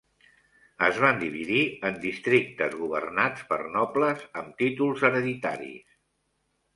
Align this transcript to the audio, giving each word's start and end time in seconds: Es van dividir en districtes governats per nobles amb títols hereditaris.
Es 0.85 0.95
van 1.01 1.17
dividir 1.23 1.57
en 1.89 1.99
districtes 2.05 2.77
governats 2.79 3.43
per 3.51 3.59
nobles 3.75 4.23
amb 4.41 4.57
títols 4.63 5.05
hereditaris. 5.11 5.93